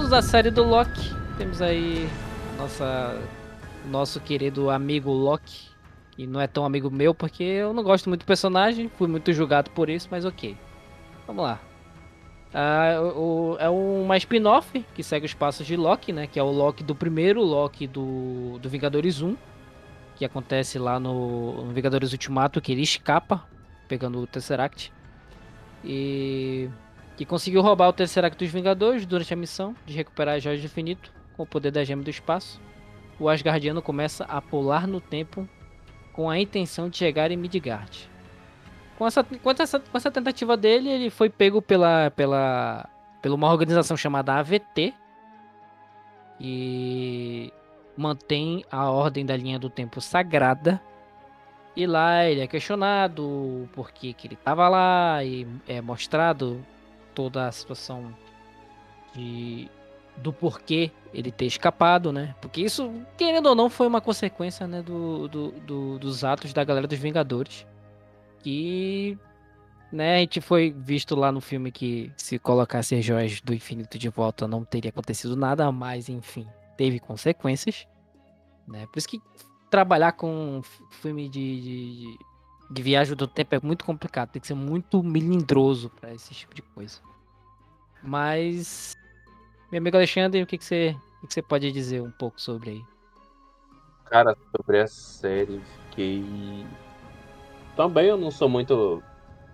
[0.10, 1.14] Falamos da série do Loki.
[1.38, 2.10] Temos aí
[2.58, 3.22] nossa,
[3.86, 5.70] nosso querido amigo Loki.
[6.10, 8.90] Que não é tão amigo meu porque eu não gosto muito do personagem.
[8.98, 10.58] Fui muito julgado por isso, mas ok.
[11.28, 11.60] Vamos lá.
[12.52, 16.26] Ah, o- é uma spin-off que segue os passos de Loki, né?
[16.26, 19.38] Que é o Loki do primeiro Loki do, do Vingadores 1.
[20.16, 23.46] Que acontece lá no, no Vingadores Ultimato, que ele escapa
[23.88, 24.92] pegando o Tesseract.
[25.86, 26.68] E
[27.20, 30.66] que conseguiu roubar o Tesseract dos Vingadores durante a missão de recuperar as Joias do
[30.68, 32.62] Infinito com o poder da Gema do Espaço.
[33.20, 35.46] O Asgardiano começa a pular no tempo
[36.14, 38.10] com a intenção de chegar em Midgard.
[38.98, 42.88] Com essa, com essa, com essa tentativa dele, ele foi pego pela, pela,
[43.22, 44.94] pela uma organização chamada AVT,
[46.38, 47.52] que
[47.98, 50.82] mantém a ordem da linha do tempo sagrada.
[51.76, 56.66] E lá ele é questionado por que que ele estava lá e é mostrado
[57.14, 58.14] toda a situação
[59.14, 59.70] de,
[60.18, 62.36] do porquê ele ter escapado, né?
[62.42, 66.64] Porque isso, querendo ou não, foi uma consequência né, do, do- do- dos atos da
[66.64, 67.66] galera dos Vingadores.
[68.42, 69.18] Que
[69.92, 73.98] né, a gente foi visto lá no filme que se colocasse as joias do infinito
[73.98, 77.88] de volta não teria acontecido nada, mas enfim, teve consequências.
[78.68, 78.86] Né?
[78.92, 79.20] Por isso que
[79.70, 80.62] trabalhar com
[81.02, 82.18] filme de, de
[82.70, 86.62] viagem do tempo é muito complicado, tem que ser muito melindroso para esse tipo de
[86.62, 87.00] coisa.
[88.04, 88.96] Mas,
[89.72, 92.40] meu amigo Alexandre, o que, que, você, o que, que você pode dizer um pouco
[92.40, 92.86] sobre aí?
[94.06, 96.66] Cara, sobre a série, fiquei.
[97.76, 99.04] Também eu não sou muito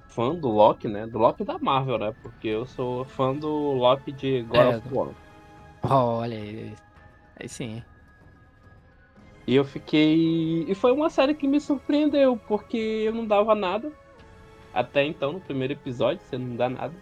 [0.07, 1.05] fã do Loki, né?
[1.07, 2.13] Do Loki da Marvel, né?
[2.21, 5.09] Porque eu sou fã do Loki de God É, of War.
[5.83, 6.73] Olha aí,
[7.39, 7.83] aí sim.
[9.47, 10.63] E eu fiquei.
[10.67, 13.91] E foi uma série que me surpreendeu, porque eu não dava nada.
[14.73, 16.93] Até então, no primeiro episódio, você não dá nada.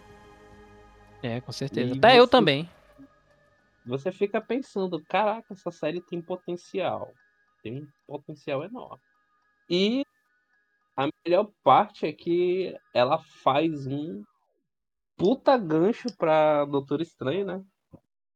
[1.22, 1.94] É, com certeza.
[1.94, 2.68] E Até eu você- também.
[3.86, 7.12] Você fica pensando, caraca, essa série tem potencial.
[7.62, 9.02] Tem um potencial enorme.
[9.68, 10.04] E
[10.96, 14.22] a melhor parte é que ela faz um
[15.16, 17.64] puta gancho pra Doutor Estranho, né?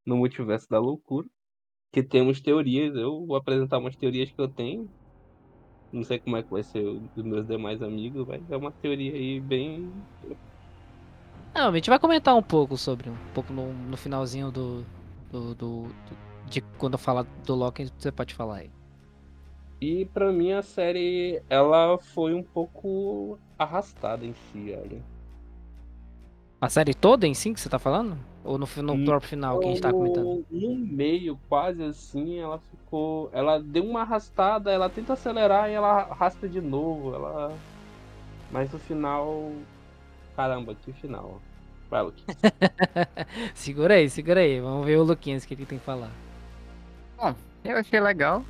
[0.05, 1.27] No multiverso da loucura.
[1.93, 4.91] Que temos teorias, eu vou apresentar umas teorias que eu tenho.
[5.93, 6.83] Não sei como é que vai ser
[7.15, 10.07] dos meus demais amigos, mas é uma teoria aí bem.
[11.55, 14.85] Não, a gente vai comentar um pouco sobre, um pouco no, no finalzinho do,
[15.31, 18.71] do, do- do- de quando eu falar do Loki, você pode falar aí.
[19.81, 25.05] E pra mim a série ela foi um pouco arrastada em si, olha.
[26.61, 28.17] A série toda em si que você tá falando?
[28.49, 30.33] Ou no, no Hum, próprio final que a gente tá comentando?
[30.51, 33.31] No meio, quase assim, ela ficou.
[33.33, 37.15] Ela deu uma arrastada, ela tenta acelerar e ela arrasta de novo.
[37.15, 37.63] Ela.
[38.51, 39.67] Mas no final.
[40.37, 41.43] Caramba, que final.
[41.91, 42.25] Vai, Luke.
[43.55, 44.61] segura aí, segura aí.
[44.61, 46.19] Vamos ver o Luquinhas, o que ele tem que falar.
[47.17, 47.35] Bom,
[47.65, 48.49] eu achei legal.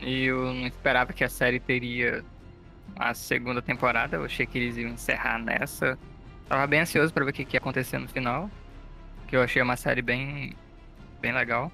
[0.00, 2.24] E eu não esperava que a série teria
[2.96, 4.16] a segunda temporada.
[4.16, 5.98] Eu achei que eles iam encerrar nessa.
[6.48, 8.50] Tava bem ansioso pra ver o que que ia acontecer no final.
[9.30, 10.54] Que eu achei uma série bem,
[11.20, 11.72] bem legal.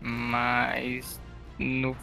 [0.00, 1.20] Mas
[1.58, 1.96] no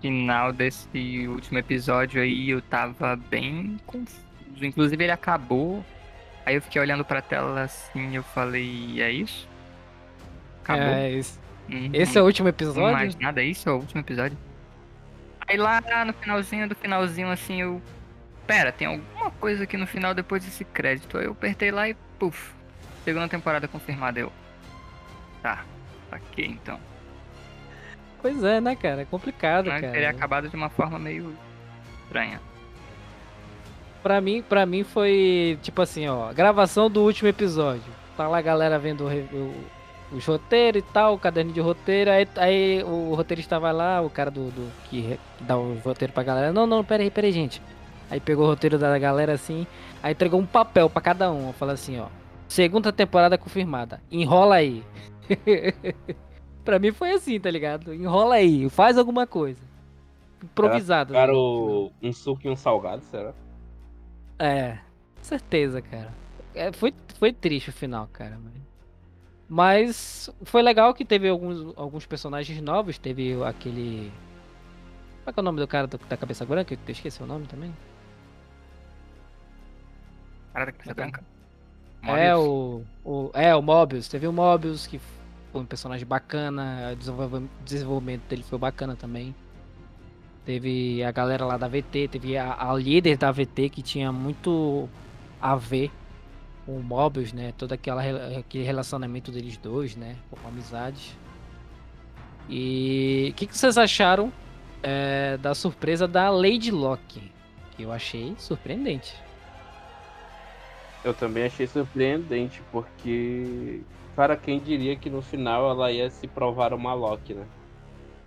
[0.00, 4.24] final desse último episódio aí eu tava bem confuso.
[4.60, 5.84] Inclusive ele acabou.
[6.44, 9.48] Aí eu fiquei olhando pra tela assim eu falei, é isso?
[10.62, 10.86] Acabou?
[10.86, 11.38] É, esse,
[11.70, 11.90] Uhum.
[11.92, 12.92] esse é o último episódio?
[12.92, 14.36] mais nada, isso é o último episódio.
[15.46, 17.80] Aí lá no finalzinho do finalzinho, assim, eu.
[18.46, 21.18] Pera, tem alguma coisa aqui no final depois desse crédito.
[21.18, 22.54] Aí eu apertei lá e puf.
[23.10, 24.20] Segunda temporada confirmada.
[24.20, 24.32] Eu.
[25.42, 25.64] Tá,
[26.12, 26.78] ok então.
[28.20, 29.02] Pois é, né, cara?
[29.02, 29.92] É complicado, Mas cara.
[29.92, 31.34] teria acabado de uma forma meio
[32.04, 32.40] estranha.
[34.02, 37.82] Pra mim, pra mim foi tipo assim, ó, gravação do último episódio.
[38.16, 39.64] Tá lá a galera vendo o, o-
[40.16, 44.08] os roteiros e tal, o caderno de roteiro, aí, aí o roteirista vai lá, o
[44.08, 46.52] cara do, do- que, dá o roteiro pra galera.
[46.52, 47.60] Não, não, pera aí, pera aí, gente.
[48.10, 49.66] Aí pegou o roteiro da galera assim,
[50.02, 52.06] aí entregou um papel pra cada um, fala assim, ó.
[52.48, 54.00] Segunda temporada confirmada.
[54.10, 54.82] Enrola aí.
[56.64, 57.94] pra mim foi assim, tá ligado?
[57.94, 59.60] Enrola aí, faz alguma coisa.
[60.42, 61.12] Improvisado.
[61.12, 61.20] né?
[61.20, 63.34] Pegaram um suco e um salgado, será?
[64.38, 64.78] É,
[65.20, 66.12] certeza, cara.
[66.54, 68.38] É, foi, foi triste o final, cara.
[68.42, 68.58] mas-
[69.48, 72.98] Mas foi legal que teve alguns, alguns personagens novos.
[72.98, 74.10] Teve aquele.
[75.24, 76.72] Qual é, que é o nome do cara da cabeça branca?
[76.74, 77.74] Eu esqueci o nome também.
[80.52, 81.04] Cara da cabeça Então.
[81.10, 81.24] branca.
[82.02, 83.30] É o, o.
[83.34, 84.08] É, o Mobius.
[84.08, 85.00] Teve o Mobius, que
[85.52, 86.92] foi um personagem bacana.
[86.92, 89.34] O desenvolvimento dele foi bacana também.
[90.44, 94.88] Teve a galera lá da VT, teve a, a líder da VT que tinha muito
[95.40, 95.90] a ver
[96.64, 97.52] com o Mobius, né?
[97.56, 98.02] Todo aquela,
[98.38, 100.16] aquele relacionamento deles dois, né?
[100.30, 101.14] Com amizade.
[102.48, 104.32] E o que, que vocês acharam
[104.82, 107.30] é, da surpresa da Lady Locke?
[107.76, 109.14] Que eu achei surpreendente.
[111.04, 113.82] Eu também achei surpreendente, porque.
[114.16, 117.46] Cara, quem diria que no final ela ia se provar uma Loki, né?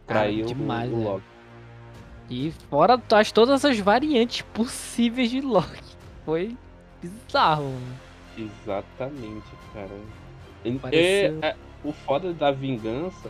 [0.08, 1.04] Traiu o- demais, o né?
[1.04, 1.26] Loki.
[2.30, 5.98] E fora as, todas as variantes possíveis de Loki.
[6.24, 6.56] Foi
[7.02, 7.64] bizarro.
[7.66, 8.00] mano.
[8.38, 9.90] Exatamente, cara.
[10.64, 13.30] E- Pareceu- é- é- o foda da vingança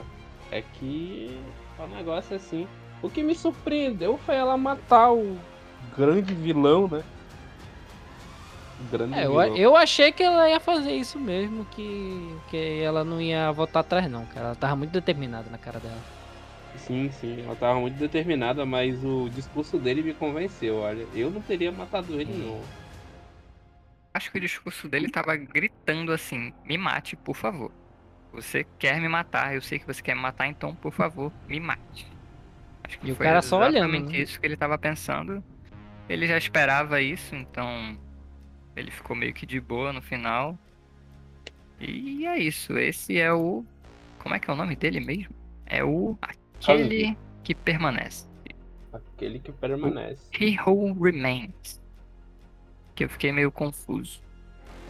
[0.51, 1.35] é que
[1.79, 2.67] o negócio é assim.
[3.01, 5.35] O que me surpreendeu foi ela matar o
[5.97, 7.03] grande vilão, né?
[8.89, 9.53] Grande É, eu, vilão.
[9.53, 14.09] eu achei que ela ia fazer isso mesmo, que, que ela não ia voltar atrás
[14.09, 14.47] não, cara.
[14.47, 16.05] Ela tava muito determinada na cara dela.
[16.73, 21.07] Sim, sim, ela tava muito determinada, mas o discurso dele me convenceu, olha.
[21.13, 22.69] Eu não teria matado ele, não.
[24.13, 27.73] Acho que o discurso dele tava gritando assim: me mate, por favor.
[28.31, 31.59] Você quer me matar, eu sei que você quer me matar, então, por favor, me
[31.59, 32.13] mate.
[32.83, 34.21] Acho que E o cara só olhando, exatamente né?
[34.21, 35.43] isso que ele tava pensando.
[36.09, 37.99] Ele já esperava isso, então
[38.75, 40.57] ele ficou meio que de boa no final.
[41.79, 42.77] E é isso.
[42.77, 43.65] Esse é o.
[44.19, 45.33] Como é que é o nome dele mesmo?
[45.65, 46.17] É o.
[46.21, 48.27] Aquele que permanece.
[48.93, 50.23] Aquele que permanece.
[50.39, 51.81] He Who Remains.
[52.93, 54.21] Que eu fiquei meio confuso.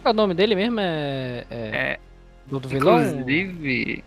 [0.04, 0.80] É o nome dele mesmo?
[0.80, 1.46] É.
[1.50, 2.00] é É,
[2.46, 3.00] do, do vilão?
[3.00, 4.04] inclusive.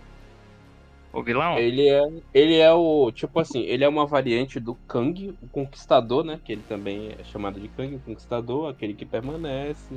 [1.16, 1.58] O vilão?
[1.58, 2.02] Ele é,
[2.34, 6.40] ele é o, tipo assim, ele é uma variante do Kang, o Conquistador, né?
[6.44, 9.96] Que ele também é chamado de Kang, o Conquistador, aquele que permanece.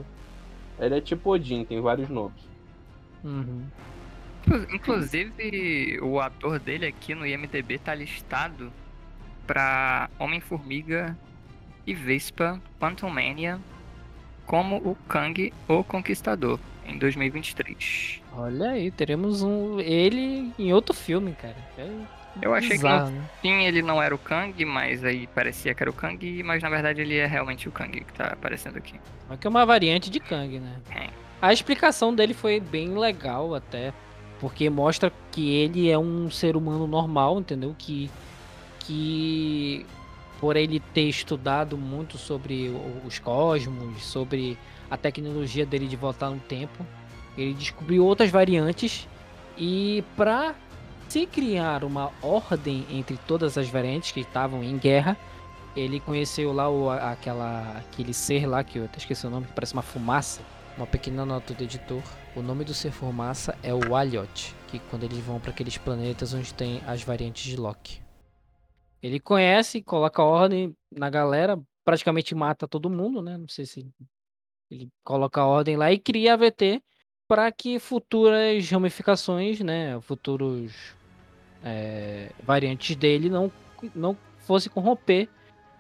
[0.78, 2.40] Ele é tipo Odin, tem vários nomes.
[3.24, 3.64] Uhum.
[4.46, 8.72] Inclu- Inclusive, o ator dele aqui no IMDB tá listado
[9.44, 11.18] pra Homem-Formiga
[11.84, 13.58] e Vespa Quantum Mania
[14.46, 18.20] como o Kang, o Conquistador, em 2023.
[18.36, 21.56] Olha aí, teremos um ele em outro filme, cara.
[21.76, 21.88] É
[22.40, 23.20] Eu achei bizarro, que né?
[23.20, 26.62] no fim ele não era o Kang, mas aí parecia que era o Kang, mas
[26.62, 28.98] na verdade ele é realmente o Kang que tá aparecendo aqui.
[29.28, 30.76] Só que é uma variante de Kang, né?
[30.90, 31.08] É.
[31.40, 33.92] A explicação dele foi bem legal até,
[34.40, 37.74] porque mostra que ele é um ser humano normal, entendeu?
[37.78, 38.10] Que,
[38.80, 39.86] que
[40.40, 42.72] por ele ter estudado muito sobre
[43.04, 44.56] os cosmos, sobre
[44.90, 46.84] a tecnologia dele de voltar no tempo,
[47.36, 49.08] ele descobriu outras variantes
[49.56, 50.54] e para
[51.08, 55.16] se criar uma ordem entre todas as variantes que estavam em guerra,
[55.74, 59.52] ele conheceu lá o, aquela, aquele ser lá que eu até esqueci o nome, que
[59.52, 60.42] parece uma fumaça.
[60.76, 62.02] Uma pequena nota do editor.
[62.36, 66.32] O nome do ser fumaça é o Aliot, que quando eles vão para aqueles planetas
[66.32, 68.00] onde tem as variantes de Loki.
[69.02, 73.36] Ele conhece, coloca ordem na galera, praticamente mata todo mundo, né?
[73.36, 73.88] Não sei se
[74.70, 76.82] ele coloca ordem lá e cria a VT
[77.26, 80.72] para que futuras ramificações, né, futuros
[81.64, 83.50] é, variantes dele não
[83.94, 85.28] não fosse corromper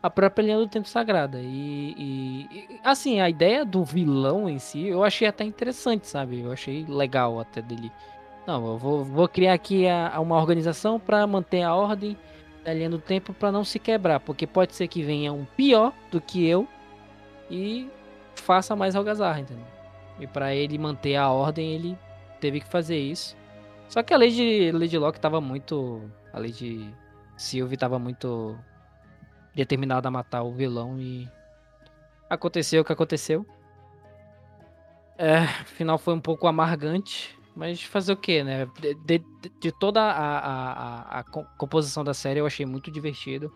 [0.02, 1.40] a própria linha do tempo sagrada.
[1.40, 6.40] E, e- e, assim, a ideia do vilão em si, eu achei até interessante, sabe?
[6.40, 7.90] Eu achei legal até dele.
[8.46, 12.16] Não, eu vou, vou criar aqui a- a uma organização para manter a ordem
[12.64, 15.92] da linha do tempo para não se quebrar, porque pode ser que venha um pior
[16.10, 16.68] do que eu
[17.50, 17.88] e
[18.40, 19.66] faça mais algazarra, entendeu?
[20.18, 21.98] E para ele manter a ordem, ele
[22.40, 23.36] teve que fazer isso.
[23.88, 26.02] Só que a lei de, de Locke tava muito.
[26.32, 26.92] A lei de
[27.36, 28.58] Sylvie tava muito
[29.54, 31.28] determinada a matar o vilão e.
[32.28, 33.46] Aconteceu o que aconteceu.
[35.16, 38.66] É, o final foi um pouco amargante, mas fazer o que, né?
[38.78, 39.24] De, de-
[39.60, 43.52] de toda a, a, a- a co- composição da série eu achei muito divertido.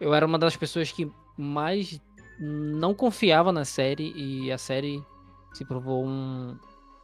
[0.00, 2.00] Eu era uma das pessoas que mais
[2.38, 5.02] não confiava na série e a série
[5.52, 6.56] se provou um,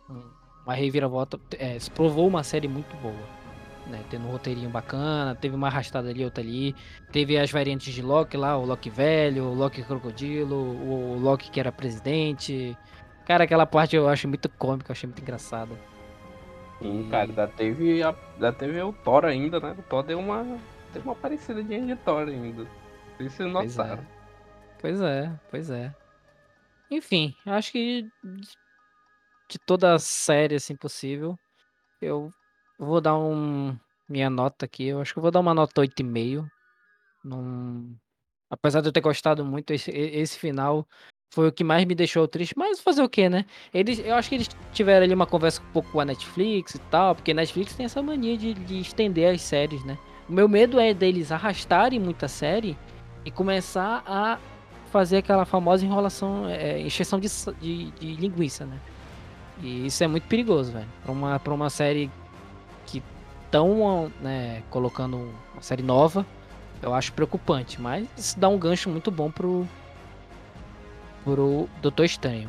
[0.08, 0.30] um-
[0.64, 3.44] uma reviravolta, é, se provou uma série muito boa.
[3.86, 6.74] Né, tendo um roteirinho bacana, teve uma arrastada ali, outra ali,
[7.12, 11.60] teve as variantes de Loki lá, o Loki velho, o Loki crocodilo, o Loki que
[11.60, 12.74] era presidente.
[13.26, 15.78] Cara, aquela parte eu acho muito cômica, eu achei muito engraçada.
[16.80, 19.76] Sim, cara, ainda teve, a, ainda teve o Thor ainda, né?
[19.78, 20.42] O Thor deu uma,
[20.94, 22.66] deu uma parecida de Thor ainda.
[23.18, 23.98] Se vocês é.
[24.84, 25.94] Pois é, pois é.
[26.90, 31.38] Enfim, acho que de- toda a série assim possível,
[32.02, 32.30] eu
[32.78, 33.74] vou dar um
[34.06, 36.46] minha nota aqui, eu acho que eu vou dar uma nota 8,5.
[37.24, 37.96] Num...
[38.50, 40.87] Apesar de eu ter gostado muito, esse, esse final
[41.32, 42.52] foi o que mais me deixou triste.
[42.54, 43.46] Mas fazer o que, né?
[43.72, 46.78] Eles, eu acho que eles tiveram ali uma conversa um pouco com a Netflix e
[46.90, 49.96] tal, porque a Netflix tem essa mania de, de estender as séries, né?
[50.28, 52.76] O meu medo é deles arrastarem muita série
[53.24, 54.38] e começar a
[54.94, 57.26] fazer aquela famosa enrolação, é, encheção de,
[57.60, 58.78] de, de linguiça, né?
[59.60, 60.86] E isso é muito perigoso, velho.
[61.02, 62.08] Pra uma, pra uma série
[62.86, 63.02] que
[63.44, 66.24] estão né, colocando uma série nova,
[66.80, 67.80] eu acho preocupante.
[67.80, 69.66] Mas isso dá um gancho muito bom pro,
[71.24, 72.48] pro Doutor Estranho.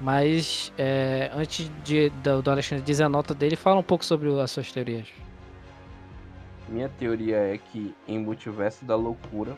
[0.00, 4.30] Mas é, antes de, do, do Alexandre dizer a nota dele, fala um pouco sobre
[4.40, 5.08] as suas teorias.
[6.70, 9.54] Minha teoria é que em Multiverso da Loucura,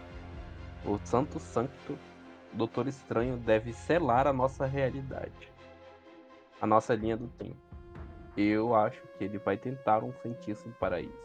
[0.85, 1.97] o Santo Sancto,
[2.55, 5.53] Doutor Estranho, deve selar a nossa realidade.
[6.61, 7.57] A nossa linha do tempo.
[8.37, 11.25] Eu acho que ele vai tentar um feitiço para isso.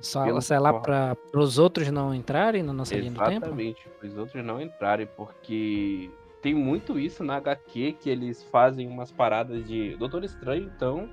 [0.00, 0.40] Só, Pelo
[0.72, 3.46] qual- para os outros não entrarem na nossa linha do tempo?
[3.46, 6.10] Exatamente, para os outros não entrarem, porque
[6.42, 11.08] tem muito isso na HQ que eles fazem umas paradas de Doutor Estranho, então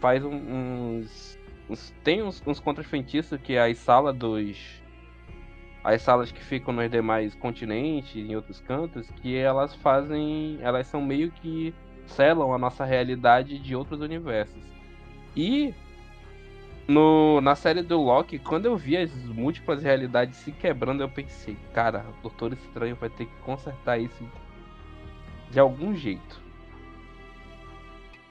[0.00, 0.30] faz um-
[1.00, 1.38] uns,
[1.68, 4.80] uns- tem uns, uns contra-feitiços que as salas dos
[5.86, 11.00] as salas que ficam nos demais continentes, em outros cantos, que elas fazem, elas são
[11.00, 11.72] meio que
[12.06, 14.60] selam a nossa realidade de outros universos.
[15.36, 15.72] E
[16.88, 21.56] no, na série do Loki, quando eu vi as múltiplas realidades se quebrando, eu pensei,
[21.72, 24.28] cara, o Doutor Estranho vai ter que consertar isso
[25.52, 26.40] de algum jeito.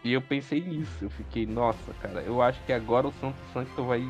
[0.03, 3.81] E eu pensei nisso, eu fiquei, nossa, cara, eu acho que agora o Santo Sancto
[3.85, 4.05] vai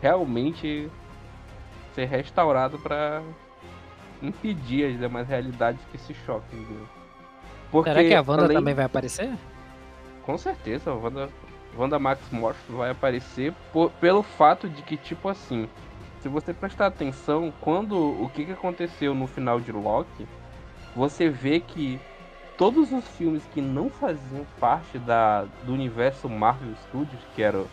[0.00, 0.88] realmente
[1.98, 3.20] ser restaurado pra
[4.22, 6.64] impedir as demais realidades que se choquem.
[7.72, 9.32] Porque, Será que a Wanda além- também vai aparecer?
[10.22, 11.28] com certeza, a Wanda,
[11.76, 15.68] Wanda Max Morph vai aparecer por- pelo fato de que, tipo assim,
[16.20, 20.26] se você prestar atenção, quando o que, que aconteceu no final de Loki,
[20.94, 22.00] você vê que
[22.56, 27.66] todos os filmes que não faziam parte da, do universo Marvel Studios, que eram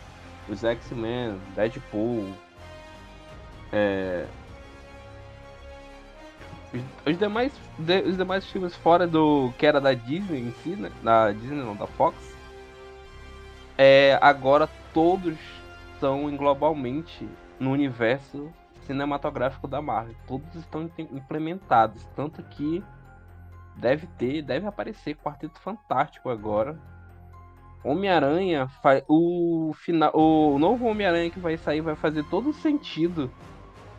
[0.48, 2.32] os X-Men, Deadpool,
[3.72, 4.26] é,
[7.06, 10.90] os, demais, de- os demais filmes fora do que era da Disney em si, né?
[11.02, 12.16] Da Disney não, da Fox.
[13.78, 15.38] É, agora todos
[16.00, 18.50] são globalmente no universo
[18.86, 20.14] cinematográfico da Marvel.
[20.26, 22.82] Todos estão im- implementados, tanto que
[23.76, 26.78] deve ter, deve aparecer Quarteto Fantástico agora.
[27.84, 28.68] Homem-Aranha,
[29.06, 33.30] o final, o novo Homem-Aranha que vai sair vai fazer todo sentido.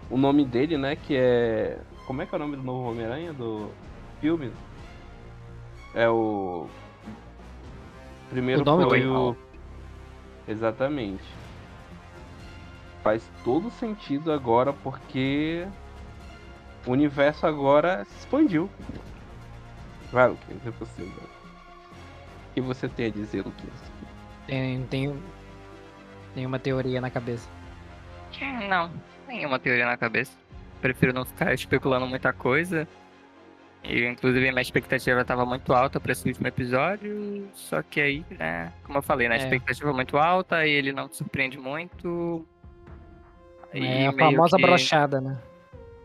[0.10, 3.34] O nome dele, né, que é como é que é o nome do novo Homem-Aranha
[3.34, 3.70] do
[4.22, 4.52] filme?
[5.94, 6.68] É o
[8.30, 9.12] primeiro O nome foi dele?
[9.12, 9.36] o
[10.48, 11.24] exatamente.
[13.04, 15.68] Faz todo sentido agora porque
[16.86, 18.70] o universo agora se expandiu.
[20.12, 21.24] Vai, Luquinhas, é possível.
[22.52, 23.92] O que você tem a dizer, Luquinhas?
[24.46, 25.22] Tem, tem,
[26.34, 27.50] tem uma teoria na cabeça.
[28.70, 28.92] Não,
[29.28, 30.38] nenhuma teoria na cabeça.
[30.82, 32.88] Prefiro não ficar especulando muita coisa.
[33.84, 37.48] E, inclusive, minha expectativa estava muito alta para esse último episódio.
[37.54, 38.74] Só que aí, né?
[38.84, 39.36] Como eu falei, né?
[39.36, 39.42] A É.
[39.44, 42.46] expectativa muito alta e ele não surpreende muito.
[43.74, 45.38] E é a famosa que- brochada, né?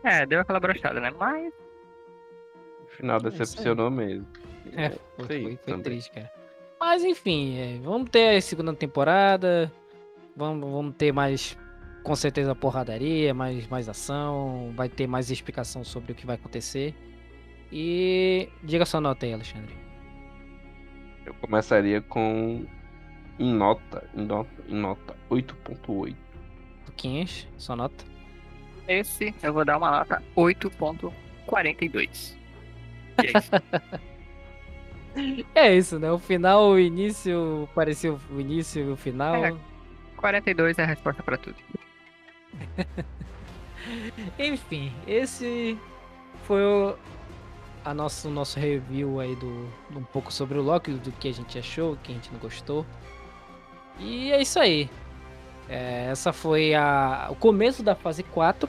[0.04, 1.12] É, deu aquela brochada, né?
[1.18, 1.52] Mas
[2.80, 3.22] No final aí.
[3.22, 4.26] decepcionou mesmo.
[4.74, 5.82] É, foi, isso aí foi- foi também.
[5.82, 6.30] triste, cara.
[6.80, 9.72] Mas enfim, é, vamos ter a segunda temporada.
[10.36, 11.56] Vamos, vamos ter mais,
[12.02, 14.72] com certeza, porradaria, mais, mais ação.
[14.74, 16.94] Vai ter mais explicação sobre o que vai acontecer.
[17.70, 19.74] E diga sua nota aí, Alexandre.
[21.24, 22.66] Eu começaria com
[23.38, 26.14] em nota, em nota, em nota 8.8.
[26.86, 28.04] Luquinhas, sua nota.
[28.86, 32.36] esse eu vou dar uma nota 8.42.
[33.22, 33.50] E é isso.
[35.54, 36.10] É isso, né?
[36.10, 39.44] O final, o início, parecia o início e o final.
[39.44, 39.54] É.
[40.16, 41.56] 42 é a resposta pra tudo.
[44.38, 45.78] Enfim, esse
[46.44, 46.96] foi o
[47.84, 51.58] a nosso, nosso review aí do, um pouco sobre o Loki, do que a gente
[51.58, 52.86] achou, o que a gente não gostou.
[53.98, 54.88] E é isso aí.
[55.68, 58.68] É, essa foi a, o começo da fase 4.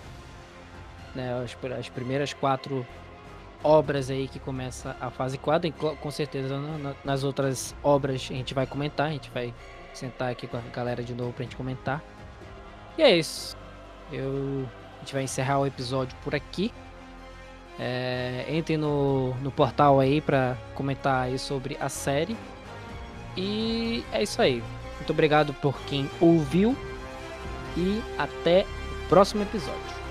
[1.14, 2.86] Né, as, as primeiras quatro
[3.64, 5.68] obras aí que começa a fase 4.
[5.68, 9.10] e co- Com certeza na- nas outras obras a gente vai comentar.
[9.10, 9.54] A gente vai
[9.94, 12.02] sentar aqui com a galera de novo pra gente comentar.
[12.98, 13.56] E é isso.
[14.14, 16.72] Eu, a gente vai encerrar o episódio por aqui.
[17.80, 22.38] É, entre no, no portal aí pra comentar aí sobre a série.
[23.36, 24.64] E é isso aí.
[24.97, 26.78] Muito obrigado por quem ouviu.
[27.76, 28.68] E até
[29.05, 30.03] o próximo episódio.